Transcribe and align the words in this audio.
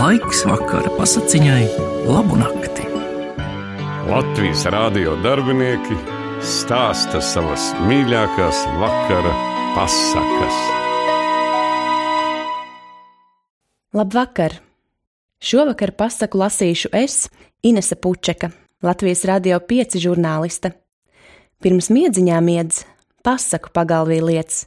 Laiks 0.00 0.46
vakara 0.48 0.88
pasakiņai, 0.96 1.64
labu 2.08 2.38
nakti. 2.40 2.86
Latvijas 4.08 4.62
rādio 4.72 5.12
darbinieki 5.20 5.98
stāsta 6.40 7.20
savas 7.20 7.66
mīļākās 7.84 8.62
vakara 8.80 9.32
pasakas. 9.74 10.60
Labvakar! 13.92 14.56
Šovakar 15.36 15.92
pasaku 15.98 16.40
lasīšu 16.46 16.92
es, 16.96 17.26
Inese 17.60 17.98
Pučeka, 18.00 18.54
Latvijas 18.80 19.26
radio 19.28 19.60
pieci 19.60 20.00
žurnāliste. 20.00 20.72
Pirms 21.60 21.90
miedziņām 21.92 22.48
iedz 22.54 22.86
pasaku 23.20 23.74
pagalvī 23.76 24.22
lietas. 24.24 24.64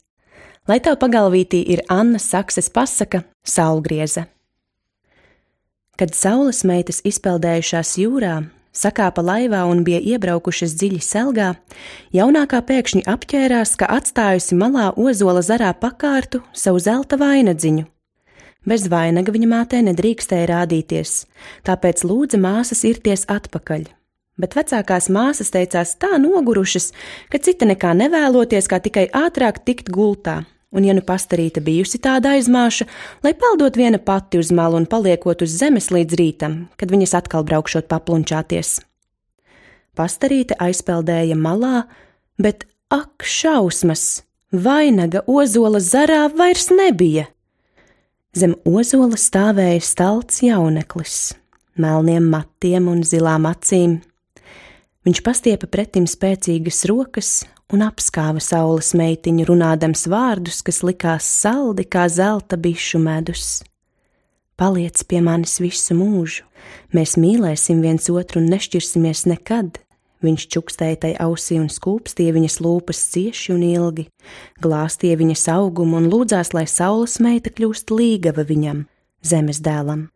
Lai 0.69 0.77
tev 0.77 1.01
pagalvītī 1.01 1.65
ir 1.73 1.81
Anna 1.89 2.21
Sakses 2.21 2.69
pasaka 2.69 3.25
Saulgrieze. 3.41 4.27
Kad 5.93 6.15
saules 6.17 6.63
meitas 6.65 7.03
izpeldējušās 7.05 7.91
jūrā, 8.01 8.37
sakāpa 8.73 9.21
laivā 9.21 9.59
un 9.69 9.83
bija 9.85 9.99
iebraukušas 10.01 10.71
dziļi 10.73 11.01
selgā, 11.05 11.51
jaunākā 12.17 12.63
pēkšņi 12.65 13.03
apķērās, 13.13 13.75
ka 13.77 13.91
atstājusi 13.93 14.57
malā 14.57 14.87
ozola 14.97 15.43
zarā 15.45 15.69
pakārtu 15.77 16.41
savu 16.49 16.81
zelta 16.81 17.19
vainadziņu. 17.21 17.85
Bez 18.65 18.87
vainaga 18.89 19.35
viņa 19.35 19.49
mātei 19.51 19.83
nedrīkstēja 19.85 20.47
rādīties, 20.49 21.27
tāpēc 21.67 22.01
lūdza 22.09 22.39
māsas 22.41 22.81
irties 22.89 23.27
atpakaļ. 23.29 23.85
Bet 24.41 24.57
vecākās 24.57 25.11
māsas 25.13 25.53
teicās 25.53 25.93
tā 26.01 26.15
nogurušas, 26.17 26.89
ka 27.29 27.37
cita 27.37 27.69
nekā 27.69 27.93
nevēloties, 27.99 28.65
kā 28.65 28.81
tikai 28.81 29.11
ātrāk 29.13 29.61
tikt 29.61 29.93
gultā, 29.93 30.39
un 30.73 30.85
ja 30.87 30.95
nu 30.97 31.03
pastarīta 31.05 31.61
bijusi 31.63 32.01
tāda 32.01 32.33
aizmāša, 32.37 32.87
lai 33.23 33.33
peldot 33.37 33.77
viena 33.77 33.99
pati 34.01 34.41
uz 34.41 34.51
malu 34.51 34.79
un 34.81 34.89
paliekot 34.89 35.45
uz 35.45 35.53
zemes 35.61 35.91
līdz 35.93 36.17
rītam, 36.19 36.57
kad 36.77 36.91
viņas 36.91 37.15
atkal 37.21 37.45
braukšot 37.47 37.87
paplunčāties. 37.91 38.79
Pastarīte 39.93 40.57
aizpeldēja 40.57 41.37
malā, 41.37 41.85
bet 42.41 42.65
ak, 42.89 43.21
šausmas! 43.21 44.23
Vainaga 44.53 45.23
ozola 45.25 45.79
zarā 45.81 46.27
vairs 46.33 46.67
nebija! 46.73 47.27
Zem 48.33 48.55
ozola 48.65 49.17
stāvēja 49.17 49.81
stalts 49.85 50.41
jauneklis, 50.41 51.35
melniem 51.77 52.25
matiem 52.33 52.89
un 52.89 53.03
zilām 53.05 53.45
acīm. 53.45 53.99
Viņš 55.05 55.19
pastiepa 55.25 55.69
pretim 55.69 56.07
spēcīgas 56.09 56.85
rokas 56.89 57.31
un 57.73 57.83
apskāva 57.85 58.41
saules 58.43 58.93
meitiņu, 58.97 59.47
runādams 59.49 60.05
vārdus, 60.11 60.61
kas 60.65 60.83
likās 60.85 61.27
saldi 61.41 61.85
kā 61.89 62.07
zelta 62.09 62.59
bišu 62.59 63.01
medus. 63.01 63.61
Paliec 64.55 65.01
pie 65.09 65.23
manis 65.25 65.57
visu 65.59 65.97
mūžu, 65.97 66.45
mēs 66.93 67.17
mīlēsim 67.17 67.81
viens 67.81 68.05
otru 68.13 68.43
un 68.43 68.51
nešķirsimies 68.53 69.25
nekad, 69.31 69.81
Viņš 70.23 70.45
čukstēja 70.55 70.97
tai 71.03 71.11
ausī 71.19 71.57
un 71.59 71.67
skūpstīja 71.67 72.31
viņas 72.37 72.61
lūpas 72.63 72.99
cieši 73.11 73.51
un 73.57 73.63
ilgi, 73.67 74.05
glāstīja 74.63 75.17
viņas 75.19 75.49
augumu 75.51 75.99
un 75.99 76.07
lūdzās, 76.11 76.53
lai 76.55 76.63
saules 76.71 77.17
meita 77.19 77.51
kļūst 77.51 77.91
līgava 77.91 78.45
viņam, 78.47 78.85
zemes 79.19 79.59
dēlam. 79.63 80.07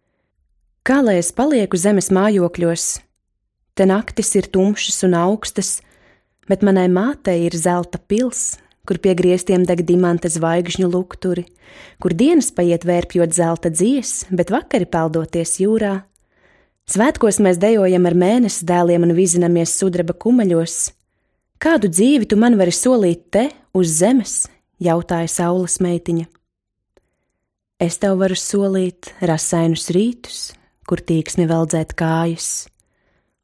Kā 0.87 1.01
lai 1.03 1.17
es 1.19 1.33
palieku 1.35 1.75
zemes 1.75 2.07
mājokļos? 2.15 2.85
Te 3.75 3.85
naktis 3.89 4.31
ir 4.39 4.47
tumšas 4.47 5.03
un 5.03 5.17
augstas, 5.19 5.81
bet 6.47 6.63
manai 6.65 6.87
mātei 6.91 7.45
ir 7.45 7.55
zelta 7.55 7.99
pils, 7.99 8.57
kur 8.87 8.99
pie 9.03 9.13
griestiem 9.19 9.65
deg 9.67 9.83
dimanta 9.87 10.31
zvaigžņu 10.31 10.89
lukturi, 10.91 11.45
kur 11.99 12.15
dienas 12.15 12.51
paiet 12.55 12.87
vērpjot 12.87 13.35
zelta 13.35 13.71
dzies, 13.71 14.25
bet 14.31 14.53
vakari 14.53 14.87
peldoties 14.87 15.59
jūrā, 15.59 15.97
Svētkos 16.87 17.41
mēs 17.43 17.57
dejojam 17.59 18.05
ar 18.07 18.13
mēnesi 18.15 18.63
dēliem 18.63 19.03
un 19.03 19.11
vizinamies 19.11 19.73
sudraba 19.75 20.13
kumaļos. 20.15 20.93
Kādu 21.59 21.89
dzīvi 21.91 22.29
tu 22.31 22.37
man 22.39 22.55
vari 22.55 22.71
solīt 22.71 23.25
te, 23.35 23.49
uz 23.75 23.91
zemes? 23.99 24.45
jautāja 24.79 25.27
saules 25.27 25.79
meitiņa. 25.83 26.27
Es 27.83 27.97
tev 27.99 28.15
varu 28.21 28.37
solīt 28.39 29.11
rasainus 29.19 29.89
rītus, 29.91 30.39
kur 30.87 31.01
tīksni 31.03 31.49
veldzēt 31.49 31.91
kājas, 31.97 32.69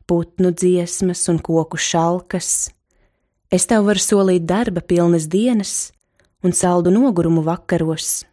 putnu 0.07 0.53
dziesmas 0.55 1.25
un 1.33 1.41
koku 1.43 1.77
šalkas. 1.77 2.69
Es 3.53 3.67
tev 3.69 3.83
varu 3.85 4.01
solīt 4.01 4.47
darba 4.49 4.81
pilnas 4.81 5.27
dienas 5.29 5.91
un 6.41 6.55
saldu 6.57 6.89
nogurumu 6.89 7.43
vakaros, 7.45 8.23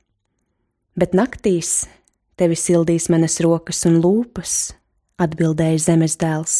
bet 0.96 1.12
naktīs 1.12 1.82
tevi 2.40 2.56
sildīs 2.56 3.10
manas 3.12 3.36
rokas 3.44 3.82
un 3.84 3.98
lūpas 4.00 4.54
atbildēja 5.20 5.82
zemes 5.90 6.16
dēls. 6.22 6.54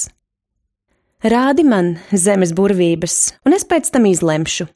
Rādi 1.25 1.65
man 1.65 1.95
zemes 2.13 2.53
burvības, 2.57 3.33
un 3.49 3.57
es 3.57 3.65
pēc 3.65 3.89
tam 3.95 4.05
izlemšu, 4.11 4.69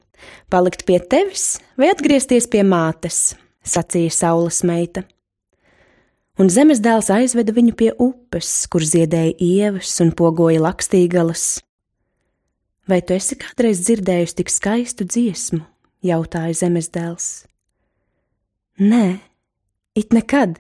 palikt 0.49 0.87
pie 0.89 0.97
tevis 1.01 1.59
vai 1.77 1.93
atgriezties 1.93 2.49
pie 2.49 2.65
mātes, 2.65 3.35
sacīja 3.69 4.17
saules 4.17 4.63
meita. 4.65 5.05
Un 6.41 6.49
zemes 6.49 6.81
dēls 6.81 7.13
aizveda 7.13 7.53
viņu 7.53 7.77
pie 7.77 7.93
upes, 8.01 8.65
kur 8.73 8.81
ziedēja 8.81 9.37
ievas 9.45 9.93
un 10.01 10.17
pogoja 10.17 10.65
lakstīgalas. 10.65 11.64
Vai 12.89 13.01
tu 13.01 13.15
esi 13.17 13.39
kādreiz 13.41 13.81
dzirdējusi 13.87 14.41
tik 14.43 14.51
skaistu 14.53 15.07
dziesmu? 15.09 15.65
jautāja 16.05 16.55
zemes 16.57 16.91
dēls. 16.93 17.29
Nē, 18.81 19.21
it 19.97 20.15
nekad, 20.15 20.59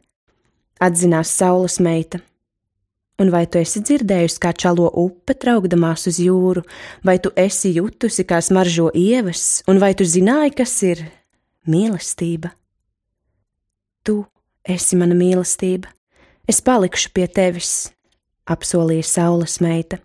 atzinās 0.83 1.33
saules 1.35 1.81
meita. 1.83 2.21
Un 3.21 3.31
vai 3.31 3.45
tu 3.47 3.61
esi 3.61 3.79
dzirdējusi, 3.85 4.41
kā 4.43 4.51
čalo 4.59 4.89
upe 4.99 5.37
traukdamās 5.39 6.09
uz 6.11 6.19
jūru, 6.19 6.65
vai 7.07 7.21
tu 7.23 7.31
esi 7.39 7.71
jutusi, 7.77 8.25
kā 8.27 8.41
smaržo 8.43 8.89
ievas, 8.99 9.63
un 9.71 9.79
vai 9.83 9.93
tu 9.95 10.07
zināji, 10.07 10.55
kas 10.59 10.75
ir 10.83 11.05
mīlestība? 11.71 12.51
Tu 14.03 14.19
esi 14.67 14.99
mana 14.99 15.15
mīlestība, 15.15 15.93
es 16.51 16.59
palikšu 16.65 17.15
pie 17.15 17.29
tevis, 17.31 17.93
apsolīja 18.51 19.07
saules 19.07 19.61
meita, 19.63 20.01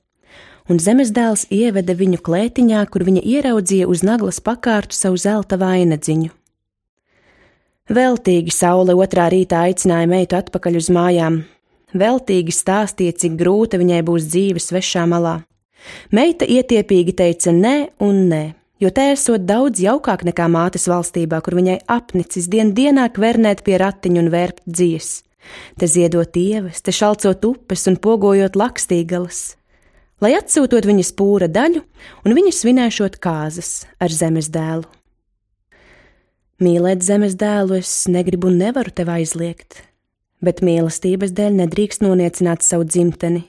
un 0.70 0.80
zemes 0.80 1.12
dēls 1.16 1.48
ieveda 1.52 1.96
viņu 1.98 2.22
klētiņā, 2.24 2.84
kur 2.94 3.06
viņa 3.08 3.24
ieraudzīja 3.26 3.88
uz 3.90 4.04
naglas 4.06 4.40
pakārtu 4.44 4.96
savu 4.96 5.18
zelta 5.18 5.58
vainadziņu. 5.60 6.32
Veltīgi 7.90 8.54
saule 8.54 8.94
otrā 8.94 9.32
rītā 9.34 9.64
aicināja 9.66 10.06
meitu 10.10 10.38
atpakaļ 10.38 10.78
uz 10.78 10.92
mājām, 10.94 11.40
veltīgi 11.98 12.54
stāstīja, 12.54 13.16
cik 13.18 13.38
grūta 13.40 13.80
viņai 13.82 14.04
būs 14.06 14.30
dzīve 14.30 14.62
svešā 14.62 15.08
malā. 15.10 15.40
Meita 16.14 16.46
ietiepīgi 16.46 17.16
teica 17.18 17.54
nē 17.56 17.76
un 18.06 18.28
nē, 18.30 18.44
jo 18.84 18.92
te 18.94 19.10
esot 19.16 19.48
daudz 19.50 19.82
jaukāk 19.82 20.22
nekā 20.28 20.46
mātes 20.52 20.86
valstībā, 20.92 21.42
kur 21.42 21.58
viņai 21.58 21.80
apnicis 21.90 22.46
dien 22.52 22.76
dienā 22.78 23.08
kvernēt 23.16 23.66
pie 23.66 23.80
ratiņu 23.82 24.22
un 24.22 24.32
vērpt 24.36 24.68
dzies. 24.68 25.24
Te 25.80 25.88
ziedot 25.90 26.36
ievas, 26.38 26.84
te 26.84 26.94
šalcot 26.94 27.46
upes 27.48 27.88
un 27.90 27.98
pogojot 27.98 28.60
lakstīgalas, 28.60 29.59
lai 30.24 30.34
atsūtot 30.38 30.88
viņas 30.90 31.12
pūra 31.20 31.50
daļu 31.52 31.84
un 32.26 32.38
viņa 32.38 32.56
svinēšot 32.56 33.20
kāzas 33.24 33.86
ar 34.00 34.14
zemes 34.14 34.50
dēlu. 34.54 34.88
Mīlēt 36.60 37.06
zemes 37.06 37.38
dēlu 37.40 37.78
es 37.80 37.92
negribu 38.12 38.50
un 38.52 38.58
nevaru 38.60 38.92
tev 38.92 39.14
aizliegt, 39.14 39.84
bet 40.44 40.60
mīlestības 40.66 41.32
dēļ 41.38 41.62
nedrīkst 41.62 42.04
noniecināt 42.04 42.66
savu 42.68 42.88
dzimteni. 42.90 43.46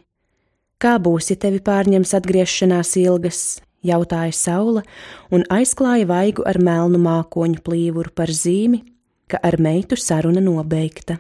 Kā 0.81 0.95
būs, 1.03 1.33
ja 1.33 1.37
tevi 1.41 1.59
pārņems 1.65 2.15
atgriešanās 2.17 2.95
ilgas? 3.03 3.43
jautāja 3.87 4.33
saule 4.37 4.85
un 5.33 5.45
aizklāja 5.53 6.09
vaigu 6.09 6.45
ar 6.49 6.61
melnu 6.61 7.01
mākoņu 7.03 7.63
plīvuru 7.65 8.13
par 8.15 8.33
zīmi, 8.33 8.83
ka 9.31 9.41
ar 9.43 9.59
meitu 9.61 9.97
saruna 9.97 10.43
nobeigta. 10.45 11.19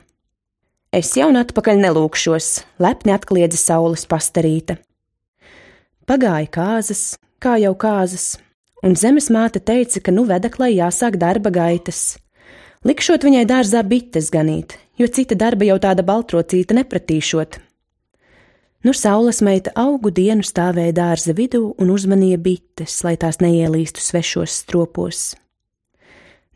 Es 0.93 1.12
jau 1.15 1.31
atpakaļ 1.31 1.85
nelūkšos, 1.85 2.49
lepni 2.82 3.14
atkliedza 3.14 3.61
saules 3.61 4.06
pastarīte. 4.11 4.81
Pagāja 6.11 6.49
kāzas, 6.51 7.01
kā 7.39 7.53
jau 7.62 7.71
kāzas, 7.79 8.33
un 8.83 8.97
zemes 8.99 9.29
māte 9.31 9.61
teica, 9.62 10.01
ka 10.03 10.11
nu 10.11 10.25
vedaklai 10.27 10.73
jāsāk 10.73 11.15
darba 11.23 11.53
gaitas. 11.55 12.17
Likšot 12.83 13.23
viņai 13.23 13.45
dārzā 13.47 13.85
bites 13.87 14.33
ganīt, 14.35 14.75
jo 14.99 15.07
cita 15.07 15.37
darba 15.39 15.69
jau 15.69 15.77
tāda 15.79 16.03
baltrocīta 16.03 16.75
nepratīšot. 16.75 17.61
Nu 18.83 18.91
saules 18.91 19.39
meita 19.39 19.71
augu 19.79 20.11
dienu 20.11 20.43
stāvēja 20.43 20.97
dārza 20.97 21.37
vidū 21.39 21.77
un 21.79 21.93
uzmanīja 21.95 22.41
bites, 22.43 22.97
lai 23.07 23.15
tās 23.15 23.39
neielīstu 23.39 24.03
svešos 24.03 24.57
stropos. 24.65 25.37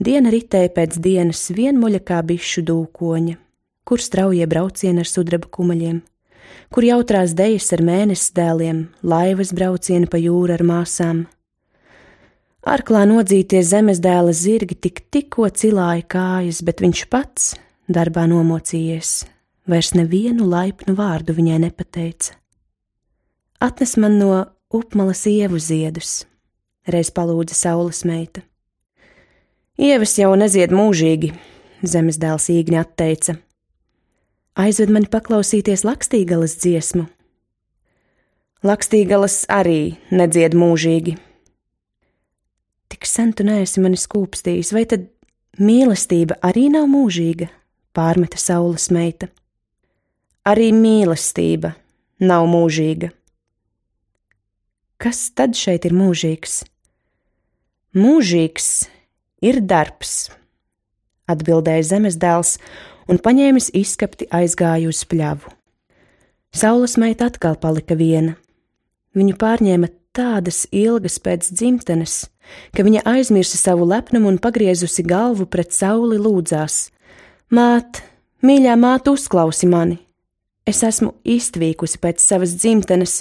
Diena 0.03 0.35
ritēja 0.35 0.73
pēc 0.75 0.99
dienas 0.99 1.45
vienmuļa 1.55 2.03
kā 2.03 2.19
bišu 2.27 2.67
dūkoņa, 2.67 3.39
kur 3.87 4.03
straujie 4.03 4.51
braucieni 4.51 5.05
ar 5.05 5.12
sudraba 5.12 5.47
kumaļiem, 5.47 6.03
kur 6.75 6.87
jautrās 6.87 7.35
dejas 7.37 7.71
ar 7.77 7.83
mēnesi 7.85 8.33
dēliem, 8.37 8.87
laivas 9.03 9.53
braucieni 9.56 10.09
pa 10.11 10.21
jūru 10.21 10.55
ar 10.56 10.65
māsām. 10.67 11.25
Arklā 12.65 13.03
nodzītie 13.05 13.61
zemes 13.61 14.01
dēla 14.01 14.33
zirgi 14.33 14.77
tik 14.87 15.03
tikko 15.12 15.51
cilāja 15.53 16.06
kājas, 16.09 16.62
bet 16.65 16.81
viņš 16.81 17.05
pats 17.12 17.53
darbā 17.93 18.25
nomocījies, 18.31 19.27
vairs 19.69 19.93
nevienu 19.93 20.49
laipnu 20.49 20.97
vārdu 20.97 21.37
viņai 21.37 21.61
nepateica. 21.67 22.39
Atnes 23.61 23.97
man 24.01 24.17
no 24.19 24.31
upmalas 24.73 25.27
ievu 25.29 25.61
ziedus, 25.61 26.25
reiz 26.89 27.12
palūdza 27.12 27.56
saules 27.56 28.03
meita. 28.09 28.43
Ievas 29.81 30.17
jau 30.19 30.33
nezied 30.39 30.73
mūžīgi, 30.73 31.33
zemes 31.83 32.19
dēls 32.23 32.49
īgni 32.53 32.79
atteica. 32.81 33.37
Aizved 34.55 34.93
mani 34.95 35.11
paklausīties 35.11 35.83
lakstīgalas 35.83 36.55
dziesmu. 36.62 37.09
Lakstīgalas 38.65 39.43
arī 39.51 39.97
nedzied 40.15 40.55
mūžīgi. 40.55 41.17
Tik 42.95 43.09
sen 43.11 43.35
tu 43.35 43.45
neesi 43.45 43.83
mani 43.83 43.99
skūpstījis, 43.99 44.71
vai 44.77 44.85
tad 44.89 45.11
mīlestība 45.59 46.39
arī 46.47 46.69
nav 46.73 46.87
mūžīga? 46.93 47.51
pārmeta 47.95 48.41
saules 48.41 48.89
meita. 48.95 49.29
Arī 50.45 50.73
mīlestība 50.77 51.73
nav 52.27 52.49
mūžīga. 52.51 53.12
Kas 55.01 55.29
tad 55.37 55.56
šeit 55.59 55.87
ir 55.89 55.95
mūžīgs? 55.97 56.62
Mūžīgs 57.95 58.69
ir 59.45 59.61
darbs, 59.62 60.29
atbildēja 61.31 61.88
zemes 61.94 62.19
dēls 62.21 62.56
un 63.11 63.21
paņēmis 63.21 63.71
izskapti 63.76 64.29
aizgāja 64.32 64.88
uz 64.91 65.03
pļavu. 65.09 65.53
Saules 66.55 66.97
meita 67.00 67.29
atkal 67.31 67.59
palika 67.59 67.97
viena. 67.99 68.37
Viņu 69.15 69.35
pārņēma 69.38 69.91
tādas 70.15 70.65
ilgas 70.71 71.19
pēc 71.23 71.50
dzimtenes, 71.50 72.29
ka 72.75 72.87
viņa 72.87 73.03
aizmirsa 73.11 73.59
savu 73.59 73.87
lepnumu 73.91 74.31
un 74.31 74.41
pagriezusi 74.43 75.03
galvu 75.06 75.47
pret 75.50 75.75
sauli 75.75 76.21
lūdzās: 76.23 76.88
Māt, 77.50 78.03
mīļā 78.43 78.79
māt, 78.79 79.11
uzklausi 79.11 79.70
mani! 79.70 80.00
Es 80.65 80.79
esmu 80.81 81.11
iztvīkusi 81.29 81.99
pēc 82.00 82.23
savas 82.25 82.55
dzimtenes, 82.56 83.19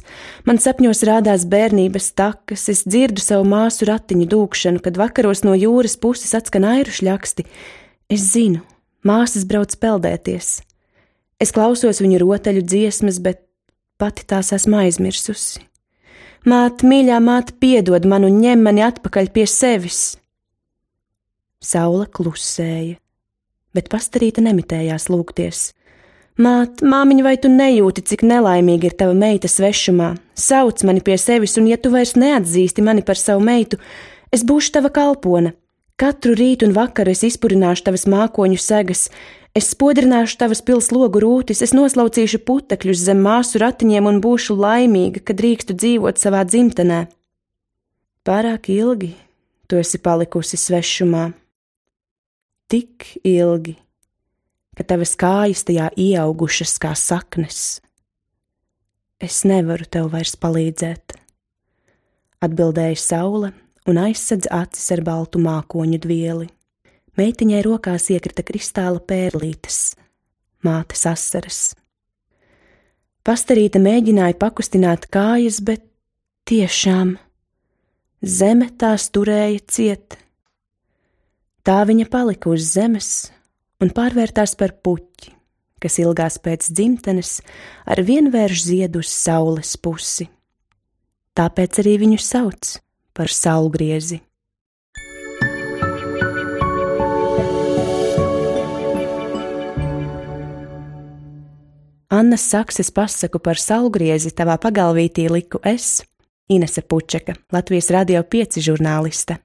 man 0.47 0.61
sapņos 0.63 1.03
rādās 1.09 1.43
bērnības 1.51 2.13
takas, 2.15 2.69
es 2.71 2.85
dzirdu 2.87 3.19
savu 3.19 3.43
māsu 3.51 3.89
ratiņu 3.89 4.29
dūkšanu, 4.31 4.79
kad 4.79 4.95
vakaros 4.95 5.43
no 5.43 5.51
jūras 5.57 5.97
puses 5.99 6.31
atskan 6.39 6.63
airu 6.69 6.93
šļaksti. 6.95 7.43
Es 8.13 8.27
zinu, 8.29 8.59
māsas 9.01 9.45
brauc 9.49 9.71
peldēties. 9.81 10.59
Es 11.41 11.49
klausos 11.55 11.97
viņu 12.03 12.19
rotaļu 12.21 12.61
dziesmas, 12.61 13.17
bet 13.23 13.39
pati 13.97 14.25
tās 14.29 14.51
esmu 14.53 14.83
aizmirsusi. 14.83 15.63
Māt, 16.45 16.83
mīļā 16.85 17.17
māte, 17.23 17.55
piedod 17.57 18.05
man 18.05 18.27
un 18.27 18.37
ņem 18.43 18.61
mani 18.67 18.83
atpakaļ 18.85 19.31
pie 19.33 19.47
sevis. 19.49 20.01
Saula 21.63 22.05
klusēja, 22.05 22.99
bet 23.73 23.89
pastarīta 23.89 24.43
nemitējās 24.45 25.07
lūgties. 25.09 25.63
Māt, 26.43 26.83
māmiņa, 26.85 27.25
vai 27.25 27.33
tu 27.41 27.49
nejūti, 27.49 28.05
cik 28.11 28.27
nelaimīga 28.29 28.91
ir 28.91 28.97
tava 28.99 29.17
meita 29.17 29.49
svešumā? 29.49 30.11
Sauc 30.37 30.85
mani 30.85 31.01
pie 31.01 31.17
sevis, 31.17 31.57
un 31.57 31.71
ja 31.71 31.81
tu 31.81 31.89
vairs 31.95 32.13
neatzīsti 32.19 32.85
mani 32.85 33.01
par 33.07 33.17
savu 33.17 33.41
meitu, 33.41 33.81
es 34.33 34.45
būšu 34.45 34.77
tava 34.77 34.93
kalpone. 34.93 35.55
Katru 36.03 36.33
rītu 36.35 36.67
un 36.67 36.73
vakaru 36.75 37.13
es 37.13 37.21
izpurināšu 37.23 37.85
tavas 37.85 38.03
mākoņu 38.11 38.57
segas, 38.59 39.05
es 39.55 39.69
spodrināšu 39.71 40.35
tavas 40.41 40.59
pils 40.59 40.89
logu 40.91 41.21
rūtis, 41.23 41.61
es 41.63 41.71
noslaucīšu 41.71 42.41
putekļus 42.43 43.05
zem 43.05 43.21
māsu 43.23 43.61
ratiņiem 43.63 44.09
un 44.09 44.19
būšu 44.25 44.57
laimīga, 44.59 45.21
kad 45.23 45.39
drīkstu 45.39 45.77
dzīvot 45.79 46.19
savā 46.19 46.43
dzimtenē. 46.49 47.05
Pārāk 48.27 48.67
ilgi 48.73 49.13
tu 49.71 49.79
esi 49.79 50.01
palikusi 50.03 50.59
svešumā. 50.59 51.29
Tik 52.67 53.07
ilgi 53.23 53.77
ka 54.75 54.83
tavas 54.83 55.15
kājas 55.15 55.63
tajā 55.63 55.87
ieaugušas 55.95 56.75
kā 56.83 56.91
saknes. 56.99 57.79
Es 59.23 59.45
nevaru 59.47 59.87
tev 59.87 60.11
vairs 60.11 60.35
palīdzēt, 60.35 61.15
atbildēja 62.43 62.99
saule 62.99 63.53
un 63.87 63.99
aizsedz 63.99 64.47
acis 64.51 64.91
ar 64.95 65.03
baltu 65.03 65.41
mākoņu 65.43 65.99
dvieli. 66.03 66.47
Meitiņai 67.19 67.61
rokās 67.65 68.09
iekrita 68.13 68.45
kristāla 68.45 69.01
pērlītes, 69.03 69.93
mātes 70.65 71.03
asaras. 71.09 71.61
Pastarīte 73.23 73.79
mēģināja 73.79 74.35
pakustināt 74.39 75.05
kājas, 75.13 75.61
bet 75.63 75.83
tiešām 76.49 77.15
zeme 78.23 78.71
tās 78.79 79.07
turēja 79.13 79.61
ciet. 79.67 80.17
Tā 81.63 81.83
viņa 81.87 82.09
palika 82.11 82.51
uz 82.51 82.65
zemes 82.73 83.11
un 83.83 83.93
pārvērtās 83.95 84.57
par 84.59 84.73
puķi, 84.83 85.31
kas 85.79 85.99
ilgās 86.03 86.39
pēc 86.43 86.67
dzimtenes, 86.71 87.37
ar 87.87 88.03
vienvērš 88.03 88.65
ziedu 88.65 89.03
uz 89.03 89.11
saules 89.11 89.77
pusi. 89.77 90.27
Tāpēc 91.37 91.79
arī 91.83 91.95
viņu 92.03 92.19
sauc 92.19 92.73
par 93.13 93.29
saulgriezi. 93.29 94.21
Annas 102.13 102.41
Sakses 102.49 102.91
pasaku 102.93 103.39
par 103.41 103.57
saulgriezi 103.57 104.29
tavā 104.37 104.59
pagalvītī 104.61 105.25
liku 105.33 105.57
es, 105.65 106.03
Inese 106.49 106.83
Pučeka, 106.85 107.33
Latvijas 107.51 107.89
Radio 107.89 108.21
5 108.21 108.61
žurnāliste. 108.61 109.39